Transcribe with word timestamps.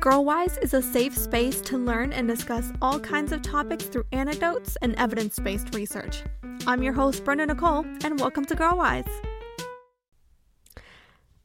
Girlwise 0.00 0.62
is 0.62 0.74
a 0.74 0.82
safe 0.82 1.16
space 1.16 1.60
to 1.62 1.78
learn 1.78 2.12
and 2.12 2.28
discuss 2.28 2.70
all 2.82 3.00
kinds 3.00 3.32
of 3.32 3.40
topics 3.40 3.86
through 3.86 4.04
anecdotes 4.12 4.76
and 4.82 4.94
evidence 4.96 5.38
based 5.38 5.74
research. 5.74 6.22
I'm 6.66 6.82
your 6.82 6.92
host, 6.92 7.24
Brenda 7.24 7.46
Nicole, 7.46 7.84
and 8.04 8.20
welcome 8.20 8.44
to 8.44 8.54
Girlwise. 8.54 9.08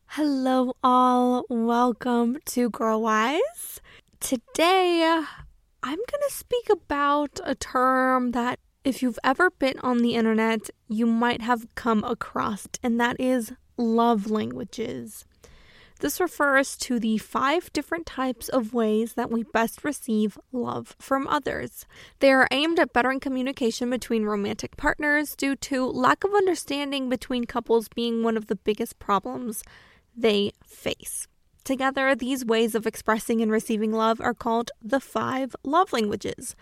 Hello, 0.08 0.74
all. 0.84 1.46
Welcome 1.50 2.38
to 2.48 2.70
Girlwise. 2.70 3.80
Today, 4.20 5.24
I'm 5.82 5.98
going 5.98 6.24
to 6.28 6.34
speak 6.34 6.70
about 6.70 7.40
a 7.44 7.56
term 7.56 8.32
that, 8.32 8.60
if 8.84 9.02
you've 9.02 9.20
ever 9.24 9.50
been 9.50 9.80
on 9.82 10.00
the 10.00 10.16
internet, 10.16 10.70
you 10.90 11.06
might 11.06 11.42
have 11.42 11.74
come 11.76 12.04
across, 12.04 12.68
and 12.84 13.00
that 13.00 13.16
is 13.20 13.54
love 13.78 14.30
languages. 14.30 15.26
This 16.02 16.20
refers 16.20 16.78
to 16.78 17.00
the 17.00 17.20
five 17.20 17.72
different 17.74 18.08
types 18.08 18.50
of 18.50 18.74
ways 18.74 19.14
that 19.14 19.30
we 19.30 19.44
best 19.44 19.84
receive 19.84 20.36
love 20.52 20.96
from 20.98 21.28
others. 21.28 21.86
They 22.20 22.32
are 22.32 22.48
aimed 22.50 22.80
at 22.80 22.92
bettering 22.92 23.20
communication 23.20 23.92
between 23.92 24.26
romantic 24.26 24.78
partners 24.78 25.36
due 25.36 25.56
to 25.58 25.86
lack 25.86 26.24
of 26.24 26.34
understanding 26.34 27.08
between 27.08 27.46
couples 27.46 27.88
being 27.88 28.24
one 28.24 28.36
of 28.36 28.48
the 28.48 28.56
biggest 28.56 28.98
problems 28.98 29.62
they 30.18 30.54
face. 30.66 31.28
Together, 31.64 32.16
these 32.16 32.44
ways 32.44 32.74
of 32.74 32.88
expressing 32.88 33.40
and 33.40 33.52
receiving 33.52 33.92
love 33.92 34.20
are 34.20 34.34
called 34.34 34.72
the 34.82 35.00
five 35.00 35.56
love 35.64 35.94
languages. 35.94 36.56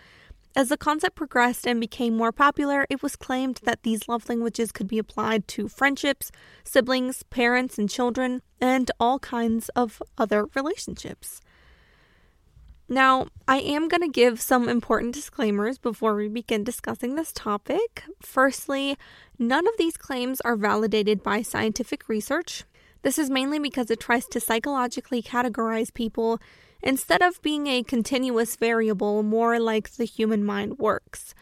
As 0.56 0.68
the 0.68 0.76
concept 0.76 1.14
progressed 1.14 1.66
and 1.66 1.80
became 1.80 2.16
more 2.16 2.32
popular, 2.32 2.84
it 2.90 3.02
was 3.02 3.14
claimed 3.14 3.60
that 3.62 3.84
these 3.84 4.08
love 4.08 4.28
languages 4.28 4.72
could 4.72 4.88
be 4.88 4.98
applied 4.98 5.46
to 5.48 5.68
friendships, 5.68 6.32
siblings, 6.64 7.22
parents, 7.24 7.78
and 7.78 7.88
children, 7.88 8.42
and 8.60 8.90
all 8.98 9.20
kinds 9.20 9.68
of 9.70 10.02
other 10.18 10.46
relationships. 10.56 11.40
Now, 12.88 13.28
I 13.46 13.58
am 13.58 13.86
going 13.86 14.00
to 14.00 14.08
give 14.08 14.40
some 14.40 14.68
important 14.68 15.14
disclaimers 15.14 15.78
before 15.78 16.16
we 16.16 16.26
begin 16.26 16.64
discussing 16.64 17.14
this 17.14 17.30
topic. 17.32 18.02
Firstly, 18.20 18.98
none 19.38 19.68
of 19.68 19.74
these 19.78 19.96
claims 19.96 20.40
are 20.40 20.56
validated 20.56 21.22
by 21.22 21.42
scientific 21.42 22.08
research. 22.08 22.64
This 23.02 23.16
is 23.16 23.30
mainly 23.30 23.60
because 23.60 23.92
it 23.92 24.00
tries 24.00 24.26
to 24.26 24.40
psychologically 24.40 25.22
categorize 25.22 25.94
people 25.94 26.40
instead 26.82 27.22
of 27.22 27.42
being 27.42 27.66
a 27.66 27.82
continuous 27.82 28.56
variable 28.56 29.22
more 29.22 29.58
like 29.58 29.90
the 29.92 30.04
human 30.04 30.44
mind 30.44 30.78
works. 30.78 31.34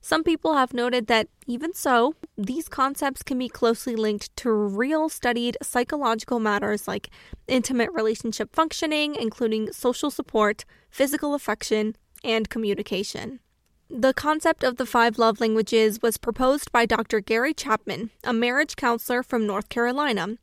Some 0.00 0.22
people 0.22 0.54
have 0.54 0.72
noted 0.72 1.08
that, 1.08 1.26
even 1.48 1.74
so, 1.74 2.14
these 2.38 2.68
concepts 2.68 3.24
can 3.24 3.38
be 3.38 3.48
closely 3.48 3.96
linked 3.96 4.34
to 4.36 4.52
real 4.52 5.08
studied 5.08 5.56
psychological 5.62 6.38
matters 6.38 6.86
like 6.86 7.10
intimate 7.48 7.90
relationship 7.92 8.54
functioning, 8.54 9.16
including 9.16 9.72
social 9.72 10.12
support, 10.12 10.64
physical 10.90 11.34
affection, 11.34 11.96
and 12.22 12.48
communication. 12.48 13.40
The 13.88 14.12
concept 14.12 14.64
of 14.64 14.78
the 14.78 14.86
five 14.86 15.16
love 15.16 15.40
languages 15.40 16.02
was 16.02 16.18
proposed 16.18 16.72
by 16.72 16.86
Dr. 16.86 17.20
Gary 17.20 17.54
Chapman, 17.54 18.10
a 18.24 18.32
marriage 18.32 18.74
counselor 18.74 19.22
from 19.22 19.46
North 19.46 19.68
Carolina. 19.68 20.38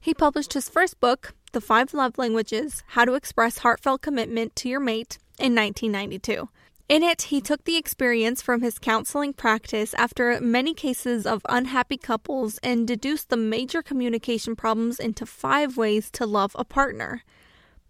He 0.00 0.14
published 0.14 0.52
his 0.52 0.68
first 0.68 1.00
book, 1.00 1.34
the 1.50 1.60
Five 1.60 1.92
Love 1.92 2.18
Languages 2.18 2.84
How 2.88 3.04
to 3.04 3.14
Express 3.14 3.58
Heartfelt 3.58 4.00
Commitment 4.00 4.54
to 4.56 4.68
Your 4.68 4.78
Mate, 4.78 5.18
in 5.40 5.56
1992. 5.56 6.48
In 6.88 7.02
it, 7.02 7.22
he 7.22 7.40
took 7.40 7.64
the 7.64 7.76
experience 7.76 8.40
from 8.40 8.62
his 8.62 8.78
counseling 8.78 9.32
practice 9.32 9.92
after 9.94 10.40
many 10.40 10.72
cases 10.72 11.26
of 11.26 11.44
unhappy 11.48 11.96
couples 11.96 12.58
and 12.58 12.86
deduced 12.86 13.28
the 13.28 13.36
major 13.36 13.82
communication 13.82 14.54
problems 14.54 15.00
into 15.00 15.26
five 15.26 15.76
ways 15.76 16.12
to 16.12 16.26
love 16.26 16.54
a 16.54 16.64
partner. 16.64 17.24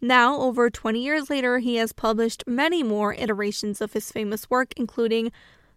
Now, 0.04 0.38
over 0.38 0.68
20 0.68 1.02
years 1.02 1.30
later, 1.30 1.60
he 1.60 1.76
has 1.76 1.94
published 1.94 2.44
many 2.46 2.82
more 2.82 3.14
iterations 3.14 3.80
of 3.80 3.94
his 3.94 4.12
famous 4.12 4.50
work, 4.50 4.74
including 4.76 5.32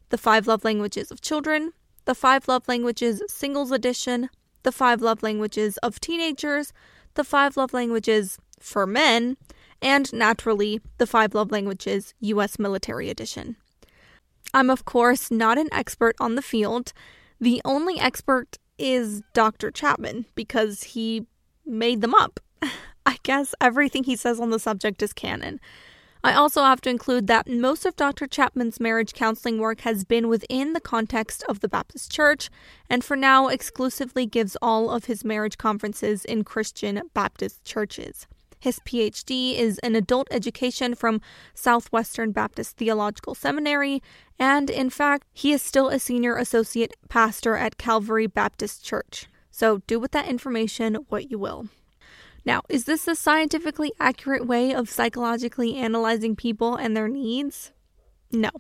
The 0.10 0.18
Five 0.18 0.48
Love 0.48 0.66
Languages 0.66 1.12
of 1.12 1.22
Children, 1.22 1.72
The 2.04 2.14
Five 2.14 2.46
Love 2.50 2.68
Languages 2.68 3.24
Singles 3.30 3.72
Edition, 3.72 4.30
The 4.64 4.74
Five 4.74 5.02
Love 5.02 5.24
Languages 5.24 5.78
of 5.78 6.02
Teenagers, 6.02 6.74
the 7.14 7.24
Five 7.24 7.56
Love 7.56 7.72
Languages 7.72 8.38
for 8.60 8.86
Men, 8.86 9.38
and 9.82 10.12
naturally, 10.12 10.82
the 10.98 11.08
Five 11.08 11.34
Love 11.34 11.50
Languages 11.50 12.14
U.S. 12.20 12.60
Military 12.60 13.10
Edition. 13.10 13.56
I'm, 14.54 14.70
of 14.70 14.84
course, 14.84 15.32
not 15.32 15.58
an 15.58 15.70
expert 15.72 16.18
on 16.20 16.36
the 16.36 16.42
field. 16.42 16.92
The 17.40 17.62
only 17.64 17.98
expert 17.98 18.58
is 18.78 19.22
Dr. 19.32 19.72
Chapman 19.72 20.26
because 20.36 20.84
he 20.84 21.28
made 21.66 22.02
them 22.02 22.14
up. 22.14 22.42
I 23.08 23.20
guess 23.24 23.56
everything 23.62 24.04
he 24.04 24.18
says 24.18 24.38
on 24.38 24.50
the 24.50 24.60
subject 24.60 25.02
is 25.02 25.14
canon. 25.14 25.62
I 26.26 26.34
also 26.34 26.62
have 26.62 26.82
to 26.82 26.90
include 26.90 27.28
that 27.28 27.48
most 27.48 27.86
of 27.86 27.96
Dr. 27.96 28.28
Chapman's 28.28 28.82
marriage 28.82 29.14
counseling 29.14 29.60
work 29.60 29.80
has 29.82 30.04
been 30.04 30.28
within 30.28 30.74
the 30.74 30.82
context 30.82 31.42
of 31.48 31.62
the 31.62 31.70
Baptist 31.70 32.12
Church, 32.12 32.50
and 32.90 33.06
for 33.06 33.16
now 33.16 33.48
exclusively 33.48 34.26
gives 34.26 34.58
all 34.62 34.92
of 34.92 35.06
his 35.06 35.24
marriage 35.24 35.58
conferences 35.58 36.26
in 36.26 36.44
Christian 36.44 37.02
Baptist 37.14 37.64
churches. 37.64 38.28
His 38.60 38.80
PhD 38.80 39.58
is 39.58 39.78
in 39.78 39.96
adult 39.96 40.28
education 40.30 40.94
from 40.94 41.22
Southwestern 41.54 42.34
Baptist 42.34 42.76
Theological 42.76 43.36
Seminary, 43.36 44.04
and 44.38 44.70
in 44.70 44.90
fact, 44.90 45.24
he 45.32 45.54
is 45.54 45.62
still 45.62 45.88
a 45.88 45.98
senior 45.98 46.36
associate 46.36 46.94
pastor 47.08 47.56
at 47.56 47.78
Calvary 47.78 48.28
Baptist 48.28 48.84
Church. 48.84 49.28
So 49.50 49.78
do 49.88 49.98
with 49.98 50.12
that 50.12 50.28
information 50.28 51.06
what 51.08 51.32
you 51.32 51.40
will. 51.40 51.70
Now, 52.48 52.62
is 52.70 52.86
this 52.86 53.10
a 53.10 53.16
scientifically 53.16 53.92
accurate 54.00 54.48
way 54.48 54.74
of 54.74 54.90
psychologically 54.90 55.76
analyzing 55.76 56.34
people 56.34 56.78
and 56.78 56.96
their 56.96 57.10
needs? 57.10 57.74
No. 58.32 58.52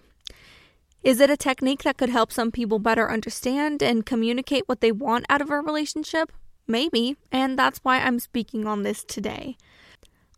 Is 1.03 1.21
it 1.21 1.29
a 1.29 1.37
technique 1.37 1.83
that 1.83 1.95
could 1.95 2.09
help 2.09 2.33
some 2.33 2.51
people 2.51 2.79
better 2.79 3.09
understand 3.09 3.81
and 3.81 4.05
communicate 4.05 4.67
what 4.67 4.81
they 4.81 4.91
want 4.91 5.25
out 5.29 5.41
of 5.41 5.49
a 5.49 5.61
relationship? 5.61 6.33
Maybe, 6.67 7.15
and 7.31 7.57
that's 7.57 7.79
why 7.81 7.99
I'm 7.99 8.19
speaking 8.19 8.67
on 8.67 8.83
this 8.83 9.05
today. 9.05 9.55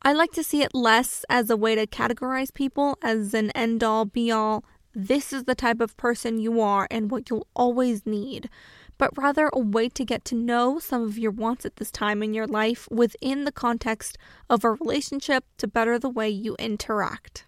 I 0.04 0.14
like 0.14 0.31
to 0.34 0.44
see 0.44 0.62
it 0.62 0.76
less 0.76 1.26
as 1.28 1.50
a 1.50 1.58
way 1.58 1.74
to 1.74 1.88
categorize 1.88 2.54
people 2.54 3.00
as 3.02 3.34
an 3.34 3.50
end 3.52 3.84
all 3.84 4.06
be 4.06 4.30
all, 4.30 4.64
this 4.94 5.34
is 5.34 5.46
the 5.46 5.56
type 5.56 5.81
of 5.81 5.98
person 5.98 6.38
you 6.38 6.62
are 6.62 6.88
and 6.92 7.10
what 7.10 7.31
you'll 7.31 7.48
always 7.56 8.06
need, 8.06 8.48
but 9.00 9.18
rather 9.18 9.50
a 9.52 9.60
way 9.60 9.90
to 9.90 10.06
get 10.06 10.24
to 10.26 10.36
know 10.36 10.78
some 10.78 11.02
of 11.02 11.18
your 11.18 11.32
wants 11.32 11.66
at 11.66 11.78
this 11.78 11.90
time 11.90 12.22
in 12.22 12.36
your 12.36 12.46
life 12.46 12.88
within 12.92 13.46
the 13.46 13.52
context 13.52 14.16
of 14.48 14.64
a 14.64 14.72
relationship 14.72 15.46
to 15.58 15.68
better 15.68 15.98
the 15.98 16.10
way 16.10 16.30
you 16.30 16.56
interact. 16.60 17.46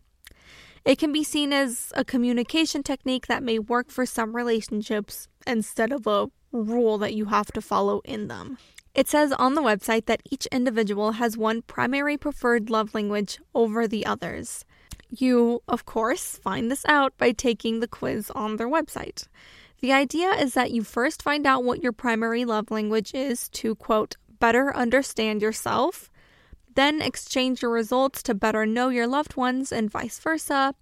It 0.84 0.98
can 0.98 1.12
be 1.12 1.24
seen 1.24 1.54
as 1.54 1.92
a 1.96 2.04
communication 2.04 2.82
technique 2.82 3.28
that 3.28 3.44
may 3.44 3.60
work 3.60 3.92
for 3.92 4.08
some 4.08 4.36
relationships 4.36 5.28
instead 5.46 5.92
of 5.92 6.08
a 6.08 6.32
rule 6.52 6.98
that 6.98 7.14
you 7.14 7.26
have 7.26 7.52
to 7.52 7.62
follow 7.62 8.02
in 8.04 8.30
them. 8.30 8.58
It 8.96 9.08
says 9.08 9.32
on 9.34 9.54
the 9.54 9.62
website 9.62 10.06
that 10.08 10.24
each 10.32 10.48
individual 10.48 11.14
has 11.14 11.38
one 11.38 11.62
primary 11.62 12.18
preferred 12.18 12.70
love 12.70 12.96
language 12.96 13.40
over 13.54 13.88
the 13.88 14.06
others. 14.06 14.66
You, 15.10 15.62
of 15.68 15.86
course, 15.86 16.38
find 16.38 16.72
this 16.72 16.86
out 16.86 17.18
by 17.18 17.32
taking 17.32 17.80
the 17.80 17.88
quiz 17.88 18.32
on 18.32 18.56
their 18.56 18.70
website. 18.70 19.28
The 19.81 19.92
idea 19.92 20.30
is 20.34 20.53
that 20.53 20.72
you 20.72 20.84
first 20.84 21.24
find 21.24 21.47
out 21.47 21.64
what 21.64 21.81
your 21.81 21.92
primary 21.92 22.46
love 22.46 22.69
language 22.69 23.16
is 23.16 23.50
to, 23.50 23.74
quote, 23.75 24.16
better 24.40 24.75
understand 24.75 25.42
yourself, 25.42 26.12
then 26.75 27.02
exchange 27.02 27.64
your 27.64 27.72
results 27.72 28.22
to 28.24 28.36
better 28.36 28.68
know 28.68 28.90
your 28.90 29.08
loved 29.08 29.36
ones 29.36 29.72
and 29.72 29.90
vice 29.90 30.20
versa, 30.20 30.75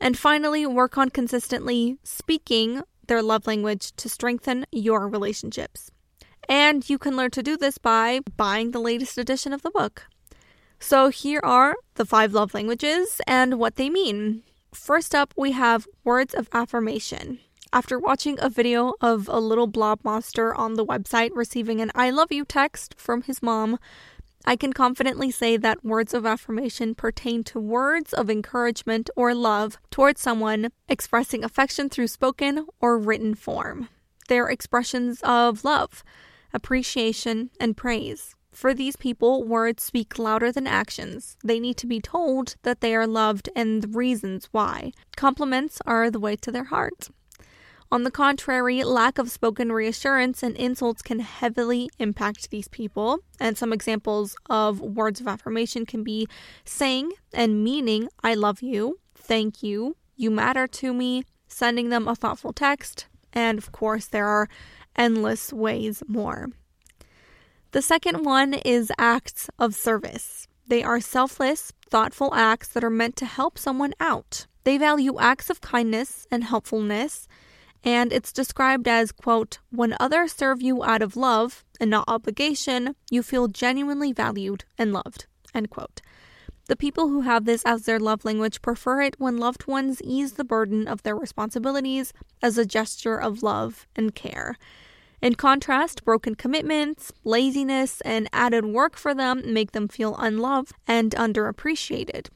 and 0.00 0.16
finally 0.16 0.66
work 0.66 0.96
on 0.96 1.10
consistently 1.10 1.98
speaking 2.04 2.82
their 3.08 3.22
love 3.22 3.46
language 3.48 3.92
to 3.96 4.08
strengthen 4.08 4.66
your 4.70 5.08
relationships. 5.08 5.90
And 6.48 6.88
you 6.88 6.96
can 6.96 7.16
learn 7.16 7.32
to 7.32 7.42
do 7.42 7.56
this 7.56 7.78
by 7.78 8.20
buying 8.36 8.70
the 8.70 8.80
latest 8.80 9.18
edition 9.18 9.52
of 9.52 9.62
the 9.62 9.70
book. 9.70 10.06
So 10.78 11.08
here 11.08 11.40
are 11.42 11.74
the 11.94 12.04
five 12.04 12.32
love 12.32 12.54
languages 12.54 13.20
and 13.26 13.58
what 13.58 13.76
they 13.76 13.90
mean. 13.90 14.42
First 14.72 15.14
up, 15.14 15.34
we 15.36 15.52
have 15.52 15.88
words 16.04 16.34
of 16.34 16.48
affirmation. 16.52 17.40
After 17.74 17.98
watching 17.98 18.38
a 18.40 18.48
video 18.48 18.94
of 19.00 19.28
a 19.28 19.40
little 19.40 19.66
blob 19.66 20.04
monster 20.04 20.54
on 20.54 20.74
the 20.74 20.86
website 20.86 21.30
receiving 21.34 21.80
an 21.80 21.90
I 21.92 22.08
love 22.10 22.30
you 22.30 22.44
text 22.44 22.94
from 22.96 23.22
his 23.22 23.42
mom, 23.42 23.80
I 24.44 24.54
can 24.54 24.72
confidently 24.72 25.32
say 25.32 25.56
that 25.56 25.84
words 25.84 26.14
of 26.14 26.24
affirmation 26.24 26.94
pertain 26.94 27.42
to 27.42 27.58
words 27.58 28.12
of 28.12 28.30
encouragement 28.30 29.10
or 29.16 29.34
love 29.34 29.76
towards 29.90 30.20
someone 30.20 30.68
expressing 30.88 31.42
affection 31.42 31.88
through 31.88 32.06
spoken 32.06 32.68
or 32.80 32.96
written 32.96 33.34
form. 33.34 33.88
They're 34.28 34.48
expressions 34.48 35.20
of 35.24 35.64
love, 35.64 36.04
appreciation, 36.52 37.50
and 37.58 37.76
praise. 37.76 38.36
For 38.52 38.72
these 38.72 38.94
people, 38.94 39.42
words 39.42 39.82
speak 39.82 40.16
louder 40.16 40.52
than 40.52 40.68
actions. 40.68 41.36
They 41.42 41.58
need 41.58 41.76
to 41.78 41.88
be 41.88 42.00
told 42.00 42.54
that 42.62 42.80
they 42.80 42.94
are 42.94 43.08
loved 43.08 43.48
and 43.56 43.82
the 43.82 43.88
reasons 43.88 44.48
why. 44.52 44.92
Compliments 45.16 45.80
are 45.84 46.08
the 46.08 46.20
way 46.20 46.36
to 46.36 46.52
their 46.52 46.70
heart. 46.70 47.08
On 47.94 48.02
the 48.02 48.10
contrary, 48.10 48.82
lack 48.82 49.18
of 49.18 49.30
spoken 49.30 49.70
reassurance 49.70 50.42
and 50.42 50.56
insults 50.56 51.00
can 51.00 51.20
heavily 51.20 51.88
impact 52.00 52.50
these 52.50 52.66
people. 52.66 53.20
And 53.38 53.56
some 53.56 53.72
examples 53.72 54.34
of 54.50 54.80
words 54.80 55.20
of 55.20 55.28
affirmation 55.28 55.86
can 55.86 56.02
be 56.02 56.26
saying 56.64 57.12
and 57.32 57.62
meaning, 57.62 58.08
I 58.20 58.34
love 58.34 58.62
you, 58.62 58.98
thank 59.14 59.62
you, 59.62 59.96
you 60.16 60.32
matter 60.32 60.66
to 60.66 60.92
me, 60.92 61.22
sending 61.46 61.90
them 61.90 62.08
a 62.08 62.16
thoughtful 62.16 62.52
text, 62.52 63.06
and 63.32 63.58
of 63.58 63.70
course, 63.70 64.06
there 64.06 64.26
are 64.26 64.48
endless 64.96 65.52
ways 65.52 66.02
more. 66.08 66.48
The 67.70 67.80
second 67.80 68.24
one 68.24 68.54
is 68.54 68.90
acts 68.98 69.48
of 69.56 69.72
service. 69.72 70.48
They 70.66 70.82
are 70.82 70.98
selfless, 70.98 71.72
thoughtful 71.90 72.34
acts 72.34 72.66
that 72.70 72.82
are 72.82 72.90
meant 72.90 73.14
to 73.18 73.24
help 73.24 73.56
someone 73.56 73.94
out. 74.00 74.48
They 74.64 74.78
value 74.78 75.20
acts 75.20 75.48
of 75.48 75.60
kindness 75.60 76.26
and 76.28 76.42
helpfulness 76.42 77.28
and 77.84 78.12
it's 78.12 78.32
described 78.32 78.88
as, 78.88 79.12
quote, 79.12 79.58
when 79.70 79.94
others 80.00 80.32
serve 80.32 80.62
you 80.62 80.82
out 80.82 81.02
of 81.02 81.16
love 81.16 81.64
and 81.78 81.90
not 81.90 82.08
obligation, 82.08 82.96
you 83.10 83.22
feel 83.22 83.46
genuinely 83.46 84.12
valued 84.12 84.64
and 84.78 84.92
loved, 84.92 85.26
end 85.54 85.68
quote. 85.68 86.00
The 86.66 86.76
people 86.76 87.08
who 87.08 87.20
have 87.20 87.44
this 87.44 87.62
as 87.66 87.82
their 87.82 88.00
love 88.00 88.24
language 88.24 88.62
prefer 88.62 89.02
it 89.02 89.16
when 89.18 89.36
loved 89.36 89.66
ones 89.66 90.00
ease 90.02 90.32
the 90.32 90.44
burden 90.44 90.88
of 90.88 91.02
their 91.02 91.14
responsibilities 91.14 92.14
as 92.42 92.56
a 92.56 92.64
gesture 92.64 93.20
of 93.20 93.42
love 93.42 93.86
and 93.94 94.14
care. 94.14 94.56
In 95.20 95.34
contrast, 95.34 96.04
broken 96.04 96.34
commitments, 96.34 97.12
laziness, 97.22 98.00
and 98.00 98.30
added 98.32 98.64
work 98.64 98.96
for 98.96 99.14
them 99.14 99.42
make 99.52 99.72
them 99.72 99.88
feel 99.88 100.16
unloved 100.16 100.72
and 100.86 101.10
underappreciated. 101.12 102.28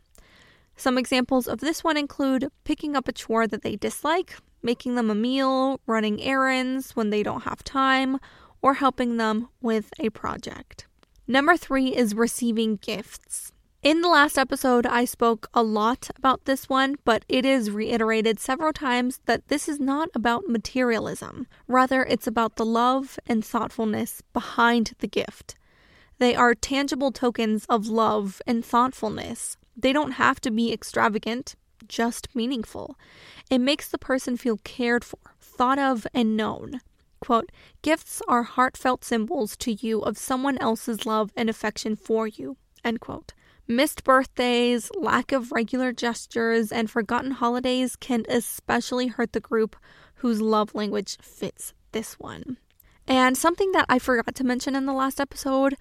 Some 0.77 0.99
examples 0.99 1.49
of 1.49 1.61
this 1.61 1.83
one 1.83 1.97
include 1.97 2.51
picking 2.65 2.97
up 2.97 3.09
a 3.09 3.13
chore 3.13 3.47
that 3.47 3.63
they 3.63 3.77
dislike, 3.77 4.37
making 4.63 4.95
them 4.95 5.11
a 5.11 5.15
meal, 5.15 5.81
running 5.87 6.23
errands 6.23 6.97
when 6.97 7.11
they 7.11 7.23
don't 7.23 7.43
have 7.43 7.63
time, 7.65 8.19
or 8.63 8.75
helping 8.75 9.17
them 9.17 9.49
with 9.61 9.93
a 9.99 10.11
project. 10.11 10.87
Number 11.27 11.57
three 11.57 11.95
is 11.95 12.15
receiving 12.15 12.77
gifts. 12.77 13.53
In 13.81 14.01
the 14.01 14.09
last 14.09 14.37
episode, 14.37 14.87
I 14.87 15.05
spoke 15.05 15.49
a 15.55 15.63
lot 15.63 16.11
about 16.17 16.47
this 16.47 16.69
one, 16.69 16.97
but 17.05 17.25
it 17.29 17.45
is 17.45 17.71
reiterated 17.71 18.41
several 18.41 18.73
times 18.73 19.21
that 19.27 19.47
this 19.47 19.69
is 19.69 19.79
not 19.79 20.09
about 20.15 20.49
materialism. 20.49 21.47
Rather, 21.69 22.03
it's 22.03 22.27
about 22.27 22.57
the 22.57 22.67
love 22.67 23.21
and 23.27 23.45
thoughtfulness 23.45 24.21
behind 24.33 24.95
the 24.99 25.07
gift. 25.07 25.55
They 26.19 26.35
are 26.35 26.57
tangible 26.57 27.13
tokens 27.13 27.67
of 27.67 27.87
love 27.87 28.43
and 28.49 28.65
thoughtfulness. 28.65 29.57
They 29.77 29.93
don't 29.93 30.13
have 30.13 30.41
to 30.41 30.51
be 30.51 30.73
extravagant, 30.73 31.55
just 31.87 32.35
meaningful. 32.35 32.97
It 33.51 33.59
makes 33.59 33.89
the 33.89 33.99
person 33.99 34.37
feel 34.37 34.59
cared 34.65 35.05
for, 35.05 35.19
thought 35.41 35.79
of, 35.79 36.07
and 36.15 36.37
known. 36.37 36.81
Quote, 37.21 37.51
gifts 37.83 38.23
are 38.29 38.45
heartfelt 38.45 39.05
symbols 39.05 39.57
to 39.59 39.73
you 39.73 40.01
of 40.01 40.17
someone 40.17 40.59
else's 40.59 41.05
love 41.05 41.33
and 41.37 41.51
affection 41.51 41.97
for 41.97 42.27
you. 42.27 42.57
End 42.85 43.01
quote. 43.01 43.35
Missed 43.67 44.03
birthdays, 44.05 44.91
lack 44.97 45.33
of 45.33 45.53
regular 45.53 45.93
gestures, 45.93 46.73
and 46.73 46.91
forgotten 46.91 47.33
holidays 47.33 47.97
can 47.97 48.25
especially 48.29 49.09
hurt 49.09 49.33
the 49.33 49.41
group 49.41 49.77
whose 50.17 50.41
love 50.41 50.75
language 50.75 51.19
fits 51.21 51.75
this 51.93 52.15
one. 52.15 52.57
And 53.07 53.37
something 53.37 53.73
that 53.73 53.87
I 53.89 53.99
forgot 53.99 54.35
to 54.37 54.45
mention 54.45 54.75
in 54.75 54.87
the 54.87 54.93
last 54.93 55.21
episode 55.21 55.75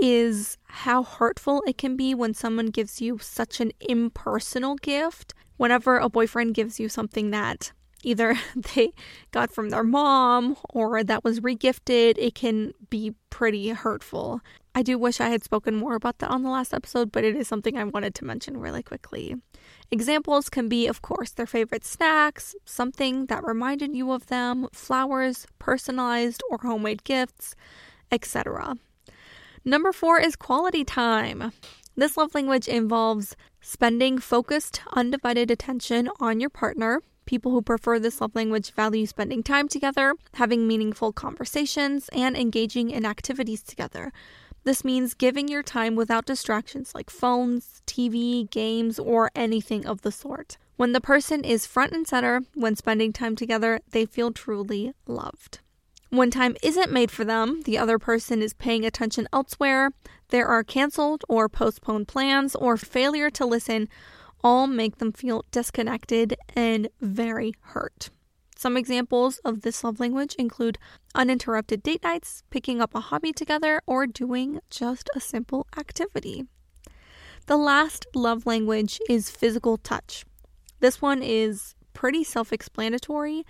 is 0.00 0.56
how 0.64 1.02
hurtful 1.02 1.62
it 1.66 1.78
can 1.78 1.96
be 1.96 2.14
when 2.14 2.34
someone 2.34 2.66
gives 2.66 3.00
you 3.00 3.18
such 3.18 3.60
an 3.60 3.72
impersonal 3.80 4.76
gift. 4.76 5.34
Whenever 5.56 5.98
a 5.98 6.08
boyfriend 6.08 6.54
gives 6.54 6.80
you 6.80 6.88
something 6.88 7.30
that 7.30 7.72
either 8.04 8.36
they 8.74 8.92
got 9.30 9.50
from 9.50 9.70
their 9.70 9.84
mom 9.84 10.56
or 10.70 11.02
that 11.02 11.24
was 11.24 11.40
regifted, 11.40 12.14
it 12.18 12.34
can 12.34 12.72
be 12.90 13.14
pretty 13.30 13.70
hurtful. 13.70 14.40
I 14.74 14.82
do 14.82 14.98
wish 14.98 15.20
I 15.20 15.28
had 15.28 15.44
spoken 15.44 15.76
more 15.76 15.94
about 15.94 16.18
that 16.18 16.30
on 16.30 16.42
the 16.42 16.50
last 16.50 16.74
episode, 16.74 17.12
but 17.12 17.24
it 17.24 17.36
is 17.36 17.46
something 17.46 17.76
I 17.76 17.84
wanted 17.84 18.14
to 18.16 18.24
mention 18.24 18.56
really 18.56 18.82
quickly. 18.82 19.36
Examples 19.90 20.48
can 20.48 20.68
be, 20.68 20.88
of 20.88 21.00
course, 21.00 21.30
their 21.30 21.46
favorite 21.46 21.84
snacks, 21.84 22.56
something 22.64 23.26
that 23.26 23.44
reminded 23.44 23.94
you 23.94 24.10
of 24.10 24.26
them, 24.26 24.68
flowers, 24.72 25.46
personalized 25.60 26.42
or 26.50 26.58
homemade 26.58 27.04
gifts, 27.04 27.54
etc. 28.10 28.76
Number 29.66 29.92
four 29.92 30.20
is 30.20 30.36
quality 30.36 30.84
time. 30.84 31.50
This 31.96 32.18
love 32.18 32.34
language 32.34 32.68
involves 32.68 33.34
spending 33.62 34.18
focused, 34.18 34.82
undivided 34.92 35.50
attention 35.50 36.10
on 36.20 36.38
your 36.38 36.50
partner. 36.50 37.00
People 37.24 37.52
who 37.52 37.62
prefer 37.62 37.98
this 37.98 38.20
love 38.20 38.34
language 38.34 38.72
value 38.72 39.06
spending 39.06 39.42
time 39.42 39.66
together, 39.68 40.16
having 40.34 40.66
meaningful 40.66 41.14
conversations, 41.14 42.10
and 42.12 42.36
engaging 42.36 42.90
in 42.90 43.06
activities 43.06 43.62
together. 43.62 44.12
This 44.64 44.84
means 44.84 45.14
giving 45.14 45.48
your 45.48 45.62
time 45.62 45.94
without 45.94 46.26
distractions 46.26 46.94
like 46.94 47.08
phones, 47.08 47.80
TV, 47.86 48.50
games, 48.50 48.98
or 48.98 49.30
anything 49.34 49.86
of 49.86 50.02
the 50.02 50.12
sort. 50.12 50.58
When 50.76 50.92
the 50.92 51.00
person 51.00 51.42
is 51.42 51.64
front 51.64 51.92
and 51.92 52.06
center 52.06 52.42
when 52.52 52.76
spending 52.76 53.14
time 53.14 53.34
together, 53.34 53.80
they 53.92 54.04
feel 54.04 54.30
truly 54.30 54.92
loved. 55.06 55.60
When 56.14 56.30
time 56.30 56.54
isn't 56.62 56.92
made 56.92 57.10
for 57.10 57.24
them, 57.24 57.62
the 57.62 57.76
other 57.76 57.98
person 57.98 58.40
is 58.40 58.54
paying 58.54 58.86
attention 58.86 59.26
elsewhere, 59.32 59.90
there 60.28 60.46
are 60.46 60.62
canceled 60.62 61.24
or 61.28 61.48
postponed 61.48 62.06
plans, 62.06 62.54
or 62.54 62.76
failure 62.76 63.30
to 63.30 63.44
listen, 63.44 63.88
all 64.40 64.68
make 64.68 64.98
them 64.98 65.10
feel 65.10 65.44
disconnected 65.50 66.36
and 66.54 66.88
very 67.00 67.52
hurt. 67.62 68.10
Some 68.56 68.76
examples 68.76 69.38
of 69.38 69.62
this 69.62 69.82
love 69.82 69.98
language 69.98 70.36
include 70.36 70.78
uninterrupted 71.16 71.82
date 71.82 72.04
nights, 72.04 72.44
picking 72.48 72.80
up 72.80 72.94
a 72.94 73.00
hobby 73.00 73.32
together, 73.32 73.82
or 73.84 74.06
doing 74.06 74.60
just 74.70 75.10
a 75.16 75.20
simple 75.20 75.66
activity. 75.76 76.44
The 77.46 77.56
last 77.56 78.06
love 78.14 78.46
language 78.46 79.00
is 79.10 79.30
physical 79.30 79.78
touch. 79.78 80.24
This 80.78 81.02
one 81.02 81.24
is 81.24 81.74
pretty 81.92 82.22
self 82.22 82.52
explanatory 82.52 83.44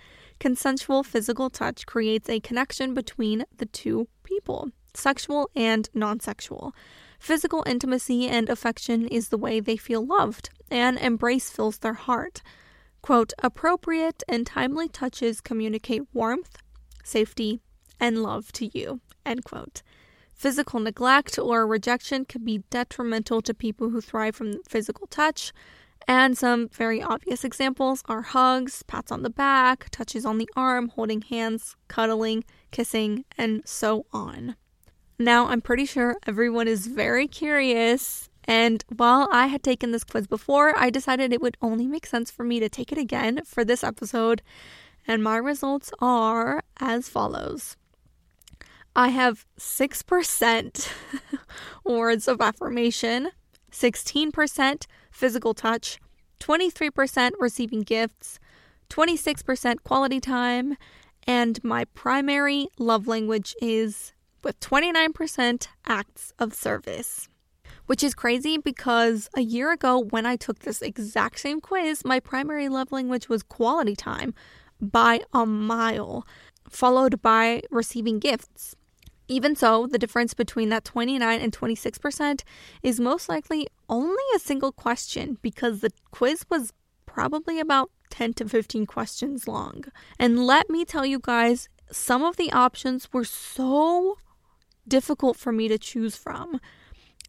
Consensual 0.45 1.01
physical 1.01 1.49
touch 1.49 1.87
creates 1.87 2.29
a 2.29 2.39
connection 2.39 2.93
between 2.93 3.45
the 3.57 3.65
two 3.65 4.07
people, 4.23 4.69
sexual 4.93 5.49
and 5.55 5.89
non 5.95 6.19
sexual. 6.19 6.71
Physical 7.17 7.63
intimacy 7.65 8.27
and 8.27 8.47
affection 8.47 9.07
is 9.07 9.29
the 9.29 9.39
way 9.39 9.59
they 9.59 9.75
feel 9.75 10.05
loved, 10.05 10.51
and 10.69 10.99
embrace 10.99 11.49
fills 11.49 11.79
their 11.79 11.95
heart. 11.95 12.43
Quote, 13.01 13.33
appropriate 13.41 14.21
and 14.27 14.45
timely 14.45 14.87
touches 14.87 15.41
communicate 15.41 16.03
warmth, 16.13 16.57
safety, 17.03 17.59
and 17.99 18.21
love 18.21 18.51
to 18.51 18.69
you. 18.77 19.01
End 19.25 19.43
quote. 19.45 19.81
Physical 20.35 20.79
neglect 20.79 21.39
or 21.39 21.65
rejection 21.65 22.23
can 22.23 22.45
be 22.45 22.59
detrimental 22.69 23.41
to 23.41 23.55
people 23.55 23.89
who 23.89 23.99
thrive 23.99 24.35
from 24.35 24.61
physical 24.69 25.07
touch. 25.07 25.51
And 26.07 26.37
some 26.37 26.69
very 26.69 27.01
obvious 27.01 27.43
examples 27.43 28.03
are 28.05 28.21
hugs, 28.21 28.83
pats 28.83 29.11
on 29.11 29.23
the 29.23 29.29
back, 29.29 29.89
touches 29.89 30.25
on 30.25 30.37
the 30.37 30.49
arm, 30.55 30.89
holding 30.89 31.21
hands, 31.21 31.75
cuddling, 31.87 32.43
kissing, 32.71 33.25
and 33.37 33.67
so 33.67 34.05
on. 34.13 34.55
Now, 35.17 35.47
I'm 35.47 35.61
pretty 35.61 35.85
sure 35.85 36.17
everyone 36.27 36.67
is 36.67 36.87
very 36.87 37.27
curious, 37.27 38.29
and 38.43 38.83
while 38.95 39.27
I 39.31 39.47
had 39.47 39.63
taken 39.63 39.91
this 39.91 40.03
quiz 40.03 40.27
before, 40.27 40.77
I 40.77 40.89
decided 40.89 41.33
it 41.33 41.41
would 41.41 41.57
only 41.61 41.87
make 41.87 42.05
sense 42.05 42.29
for 42.29 42.43
me 42.43 42.59
to 42.59 42.69
take 42.69 42.91
it 42.91 42.97
again 42.97 43.41
for 43.45 43.63
this 43.65 43.83
episode, 43.83 44.43
and 45.07 45.23
my 45.23 45.37
results 45.37 45.91
are 45.99 46.63
as 46.79 47.09
follows. 47.09 47.77
I 48.95 49.09
have 49.09 49.45
6% 49.59 50.89
words 51.83 52.27
of 52.27 52.41
affirmation, 52.41 53.31
16% 53.71 54.85
physical 55.11 55.53
touch, 55.53 55.99
23% 56.45 57.31
receiving 57.39 57.81
gifts, 57.81 58.39
26% 58.91 59.77
quality 59.83 60.19
time, 60.19 60.77
and 61.25 61.63
my 61.63 61.85
primary 61.95 62.67
love 62.77 63.07
language 63.07 63.55
is 63.61 64.13
with 64.43 64.59
29% 64.59 65.67
acts 65.87 66.33
of 66.37 66.53
service. 66.53 67.27
Which 67.87 68.03
is 68.03 68.13
crazy 68.13 68.59
because 68.59 69.27
a 69.35 69.41
year 69.41 69.71
ago, 69.71 69.97
when 70.11 70.27
I 70.27 70.35
took 70.35 70.59
this 70.59 70.83
exact 70.83 71.39
same 71.39 71.61
quiz, 71.61 72.05
my 72.05 72.19
primary 72.19 72.69
love 72.69 72.91
language 72.91 73.27
was 73.27 73.41
quality 73.41 73.95
time 73.95 74.35
by 74.79 75.21
a 75.33 75.47
mile, 75.47 76.27
followed 76.69 77.23
by 77.23 77.63
receiving 77.71 78.19
gifts. 78.19 78.75
Even 79.27 79.55
so, 79.55 79.87
the 79.87 79.97
difference 79.97 80.33
between 80.33 80.69
that 80.69 80.85
29 80.85 81.41
and 81.41 81.51
26% 81.51 82.43
is 82.83 82.99
most 82.99 83.27
likely 83.27 83.67
only 83.89 84.23
a 84.35 84.39
single 84.39 84.71
question 84.71 85.37
because 85.41 85.79
the 85.79 85.91
quiz 86.11 86.45
was 86.49 86.73
probably 87.05 87.59
about 87.59 87.89
10 88.11 88.33
to 88.35 88.49
15 88.49 88.85
questions 88.85 89.47
long. 89.47 89.85
And 90.19 90.45
let 90.45 90.69
me 90.69 90.85
tell 90.85 91.05
you 91.05 91.19
guys, 91.19 91.69
some 91.91 92.23
of 92.23 92.37
the 92.37 92.51
options 92.51 93.11
were 93.11 93.23
so 93.23 94.17
difficult 94.87 95.37
for 95.37 95.51
me 95.51 95.67
to 95.67 95.77
choose 95.77 96.15
from. 96.15 96.59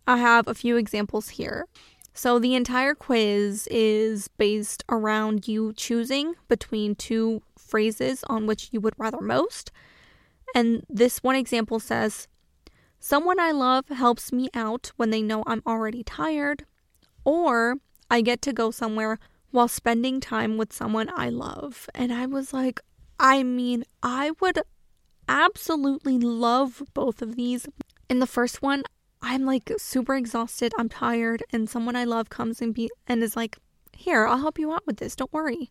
I 0.07 0.19
have 0.19 0.47
a 0.47 0.55
few 0.55 0.77
examples 0.77 1.31
here. 1.31 1.67
So, 2.13 2.39
the 2.39 2.55
entire 2.55 2.95
quiz 2.95 3.69
is 3.71 4.29
based 4.29 4.85
around 4.89 5.47
you 5.47 5.75
choosing 5.75 6.35
between 6.49 6.95
two 6.95 7.43
phrases 7.59 8.25
on 8.29 8.47
which 8.47 8.71
you 8.73 8.81
would 8.81 8.95
rather 8.97 9.21
most. 9.21 9.71
And 10.55 10.85
this 10.89 11.23
one 11.23 11.37
example 11.37 11.81
says, 11.81 12.29
Someone 12.99 13.39
I 13.39 13.53
love 13.53 13.89
helps 13.89 14.33
me 14.33 14.49
out 14.55 14.93
when 14.97 15.11
they 15.11 15.23
know 15.23 15.45
I'm 15.47 15.63
already 15.67 16.03
tired, 16.03 16.65
or 17.25 17.77
I 18.11 18.21
get 18.21 18.43
to 18.43 18.53
go 18.53 18.71
somewhere 18.71 19.19
while 19.51 19.69
spending 19.69 20.21
time 20.21 20.57
with 20.57 20.73
someone 20.73 21.11
I 21.15 21.29
love. 21.29 21.89
And 21.95 22.13
I 22.13 22.27
was 22.27 22.53
like, 22.53 22.81
I 23.19 23.43
mean, 23.43 23.85
I 24.03 24.33
would 24.41 24.61
absolutely 25.29 26.19
love 26.19 26.83
both 26.95 27.23
of 27.23 27.37
these. 27.37 27.67
In 28.09 28.19
the 28.19 28.27
first 28.27 28.63
one, 28.63 28.83
I'm 29.23 29.45
like 29.45 29.73
super 29.79 30.15
exhausted, 30.15 30.73
I'm 30.79 30.89
tired, 30.89 31.43
and 31.53 31.69
someone 31.69 31.97
I 31.97 32.05
love 32.05 32.29
comes 32.29 32.61
and 32.61 32.75
be 32.75 32.91
and 33.07 33.23
is 33.23 33.35
like, 33.35 33.59
"Here, 33.93 34.27
I'll 34.27 34.39
help 34.39 34.59
you 34.59 34.73
out 34.73 34.87
with 34.87 34.99
this. 34.99 35.17
Don't 35.17 35.33
worry." 35.33 35.71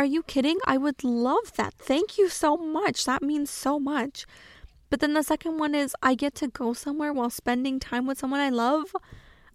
Are 0.00 0.06
you 0.06 0.22
kidding? 0.22 0.56
I 0.64 0.78
would 0.78 1.04
love 1.04 1.52
that. 1.56 1.74
Thank 1.74 2.16
you 2.16 2.30
so 2.30 2.56
much. 2.56 3.04
That 3.04 3.22
means 3.22 3.50
so 3.50 3.78
much. 3.78 4.24
But 4.88 5.00
then 5.00 5.12
the 5.12 5.22
second 5.22 5.58
one 5.58 5.74
is 5.74 5.94
I 6.00 6.14
get 6.14 6.34
to 6.36 6.48
go 6.48 6.72
somewhere 6.72 7.12
while 7.12 7.28
spending 7.28 7.78
time 7.78 8.06
with 8.06 8.18
someone 8.18 8.40
I 8.40 8.48
love. 8.48 8.96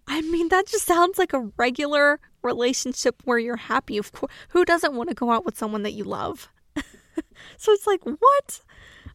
I 0.07 0.21
mean, 0.21 0.49
that 0.49 0.67
just 0.67 0.85
sounds 0.85 1.17
like 1.17 1.33
a 1.33 1.49
regular 1.57 2.19
relationship 2.43 3.23
where 3.23 3.39
you're 3.39 3.55
happy. 3.55 3.97
Of 3.97 4.11
course, 4.11 4.31
who 4.49 4.63
doesn't 4.65 4.93
want 4.93 5.09
to 5.09 5.15
go 5.15 5.31
out 5.31 5.45
with 5.45 5.57
someone 5.57 5.81
that 5.81 5.93
you 5.93 6.03
love? 6.03 6.47
so 7.57 7.71
it's 7.71 7.87
like, 7.87 8.03
what? 8.03 8.61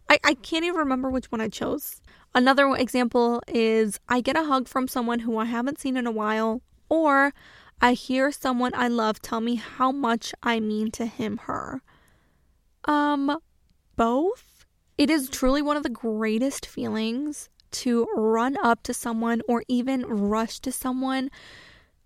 I, 0.09 0.19
I 0.25 0.35
can't 0.35 0.65
even 0.65 0.81
remember 0.81 1.11
which 1.11 1.31
one 1.31 1.41
I 1.41 1.47
chose. 1.47 2.01
Another 2.35 2.75
example 2.75 3.41
is 3.47 4.01
I 4.09 4.21
get 4.21 4.37
a 4.37 4.47
hug 4.47 4.67
from 4.67 4.89
someone 4.89 5.21
who 5.21 5.39
I 5.39 5.45
haven't 5.45 5.79
seen 5.79 5.97
in 5.97 6.09
a 6.09 6.11
while, 6.11 6.61
or 6.89 7.33
I 7.81 7.95
hear 7.95 8.31
someone 8.31 8.73
I 8.75 8.89
love 8.89 9.23
tell 9.23 9.41
me 9.41 9.55
how 9.55 9.91
much 9.91 10.35
I 10.43 10.61
mean 10.61 10.91
to 10.93 11.07
him, 11.07 11.39
her. 11.45 11.83
Um, 12.85 13.39
both. 13.97 14.67
It 14.99 15.09
is 15.09 15.31
truly 15.31 15.63
one 15.63 15.77
of 15.79 15.83
the 15.83 15.89
greatest 15.89 16.67
feelings 16.67 17.49
to 17.71 18.07
run 18.15 18.57
up 18.63 18.83
to 18.83 18.93
someone 18.93 19.41
or 19.49 19.65
even 19.69 20.05
rush 20.05 20.59
to 20.61 20.73
someone 20.73 21.31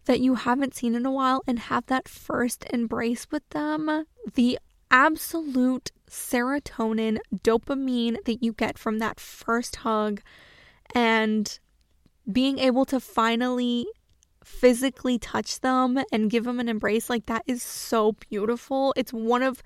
that 0.04 0.20
you 0.20 0.34
haven't 0.34 0.74
seen 0.74 0.94
in 0.94 1.06
a 1.06 1.10
while 1.10 1.42
and 1.46 1.58
have 1.58 1.86
that 1.86 2.08
first 2.08 2.64
embrace 2.70 3.26
with 3.30 3.48
them. 3.50 4.06
The 4.34 4.58
absolute 4.90 5.90
serotonin, 6.08 7.18
dopamine 7.34 8.22
that 8.26 8.42
you 8.42 8.52
get 8.52 8.78
from 8.78 8.98
that 8.98 9.18
first 9.18 9.76
hug 9.76 10.20
and 10.94 11.58
being 12.30 12.58
able 12.58 12.84
to 12.84 13.00
finally 13.00 13.86
physically 14.44 15.18
touch 15.18 15.60
them 15.60 15.98
and 16.12 16.30
give 16.30 16.44
them 16.44 16.60
an 16.60 16.68
embrace 16.68 17.10
like 17.10 17.26
that 17.26 17.42
is 17.46 17.62
so 17.62 18.12
beautiful. 18.12 18.92
It's 18.96 19.12
one 19.12 19.42
of 19.42 19.62